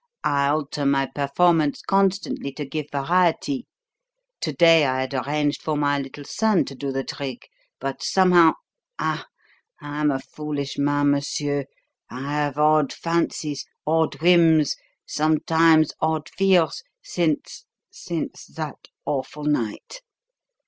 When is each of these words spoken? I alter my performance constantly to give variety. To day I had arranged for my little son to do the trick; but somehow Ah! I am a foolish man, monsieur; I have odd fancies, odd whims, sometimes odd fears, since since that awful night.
I 0.23 0.47
alter 0.47 0.83
my 0.83 1.05
performance 1.13 1.83
constantly 1.83 2.51
to 2.53 2.65
give 2.65 2.87
variety. 2.91 3.67
To 4.39 4.51
day 4.51 4.83
I 4.85 5.01
had 5.01 5.13
arranged 5.13 5.61
for 5.61 5.77
my 5.77 5.99
little 5.99 6.23
son 6.23 6.65
to 6.65 6.73
do 6.73 6.91
the 6.91 7.03
trick; 7.03 7.49
but 7.79 8.01
somehow 8.01 8.53
Ah! 8.97 9.27
I 9.79 9.99
am 10.01 10.09
a 10.09 10.17
foolish 10.17 10.79
man, 10.79 11.11
monsieur; 11.11 11.65
I 12.09 12.21
have 12.31 12.57
odd 12.57 12.91
fancies, 12.91 13.67
odd 13.85 14.19
whims, 14.21 14.75
sometimes 15.05 15.91
odd 15.99 16.29
fears, 16.35 16.81
since 17.03 17.65
since 17.91 18.47
that 18.47 18.87
awful 19.05 19.43
night. 19.43 20.01